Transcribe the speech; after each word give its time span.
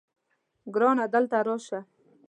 ګرانه 0.73 1.05
دلته 1.13 1.37
راشه 1.47 1.79